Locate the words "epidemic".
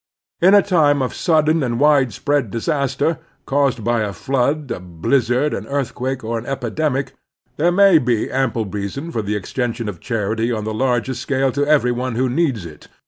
6.47-7.13